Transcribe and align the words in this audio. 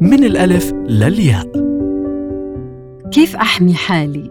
من 0.00 0.24
الألف 0.24 0.72
للياء. 0.72 1.46
كيف 3.12 3.36
أحمي 3.36 3.74
حالي؟ 3.74 4.30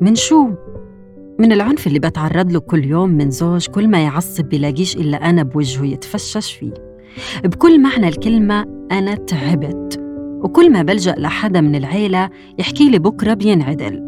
من 0.00 0.14
شو؟ 0.14 0.48
من 1.38 1.52
العنف 1.52 1.86
اللي 1.86 1.98
بتعرض 1.98 2.52
له 2.52 2.60
كل 2.60 2.84
يوم 2.84 3.10
من 3.10 3.30
زوج 3.30 3.66
كل 3.66 3.88
ما 3.88 3.98
يعصب 4.04 4.44
بلاقيش 4.44 4.96
إلا 4.96 5.30
أنا 5.30 5.42
بوجهه 5.42 5.84
يتفشش 5.84 6.52
فيه. 6.52 6.72
بكل 7.44 7.80
معنى 7.80 8.08
الكلمة 8.08 8.66
أنا 8.92 9.14
تعبت 9.14 10.00
وكل 10.44 10.72
ما 10.72 10.82
بلجأ 10.82 11.14
لحدا 11.18 11.60
من 11.60 11.74
العيلة 11.74 12.30
يحكي 12.58 12.90
لي 12.90 12.98
بكرة 12.98 13.34
بينعدل. 13.34 14.02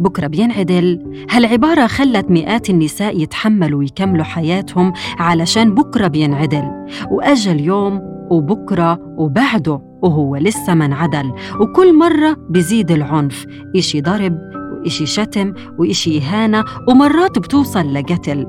بكرة 0.00 0.26
بينعدل؟ 0.26 1.12
هالعبارة 1.30 1.86
خلت 1.86 2.30
مئات 2.30 2.70
النساء 2.70 3.22
يتحملوا 3.22 3.78
ويكملوا 3.78 4.24
حياتهم 4.24 4.92
علشان 5.18 5.74
بكرة 5.74 6.06
بينعدل 6.08 6.86
وأجى 7.10 7.52
اليوم 7.52 8.00
وبكرة 8.30 8.98
وبعده. 9.18 9.89
وهو 10.02 10.36
لسه 10.36 10.74
ما 10.74 10.84
انعدل 10.84 11.32
وكل 11.60 11.98
مرة 11.98 12.36
بزيد 12.50 12.90
العنف 12.90 13.46
إشي 13.76 14.00
ضرب 14.00 14.38
وإشي 14.80 15.06
شتم 15.06 15.54
وإشي 15.78 16.18
إهانة 16.18 16.64
ومرات 16.88 17.38
بتوصل 17.38 17.94
لقتل. 17.94 18.46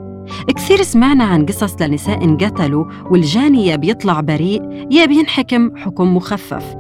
كثير 0.56 0.82
سمعنا 0.82 1.24
عن 1.24 1.46
قصص 1.46 1.82
لنساء 1.82 2.24
انقتلوا 2.24 2.86
والجاني 3.12 3.68
يا 3.68 3.76
بيطلع 3.76 4.22
بريء 4.22 4.88
يا 4.92 5.06
بينحكم 5.06 5.78
حكم 5.78 6.16
مخفف. 6.16 6.76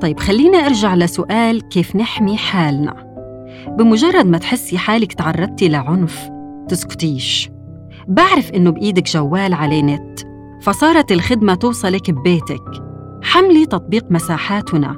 طيب 0.00 0.20
خلينا 0.20 0.58
أرجع 0.58 0.94
لسؤال 0.94 1.68
كيف 1.68 1.96
نحمي 1.96 2.36
حالنا. 2.36 2.94
بمجرد 3.78 4.26
ما 4.26 4.38
تحسي 4.38 4.78
حالك 4.78 5.12
تعرضتي 5.12 5.68
لعنف 5.68 6.30
تسكتيش. 6.68 7.50
بعرف 8.08 8.50
إنه 8.50 8.70
بإيدك 8.70 9.10
جوال 9.10 9.54
عليه 9.54 9.82
نت 9.82 10.20
فصارت 10.62 11.12
الخدمة 11.12 11.54
توصلك 11.54 12.10
ببيتك. 12.10 12.91
حملي 13.32 13.66
تطبيق 13.66 14.04
مساحاتنا. 14.10 14.96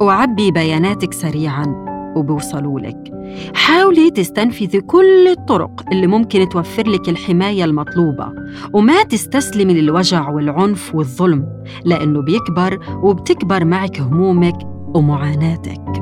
وعبي 0.00 0.50
بياناتك 0.50 1.12
سريعاً. 1.12 1.86
وبوصلوا 2.16 2.80
لك. 2.80 3.12
حاولي 3.54 4.10
تستنفذي 4.10 4.80
كل 4.80 5.28
الطرق 5.28 5.84
اللي 5.92 6.06
ممكن 6.06 6.48
توفر 6.48 6.88
لك 6.88 7.08
الحماية 7.08 7.64
المطلوبة. 7.64 8.32
وما 8.72 9.02
تستسلمي 9.02 9.74
للوجع 9.74 10.28
والعنف 10.28 10.94
والظلم 10.94 11.46
لأنه 11.84 12.22
بيكبر 12.22 12.78
وبتكبر 13.02 13.64
معك 13.64 14.00
همومك 14.00 14.56
ومعاناتك. 14.94 15.95